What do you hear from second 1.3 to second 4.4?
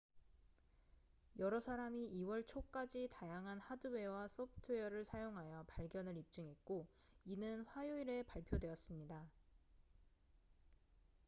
여러 사람이 2월 초까지 다양한 하드웨어와